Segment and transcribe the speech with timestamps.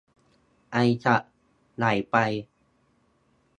[0.73, 1.21] ไอ้สัส
[1.77, 2.15] ใหญ่ไป!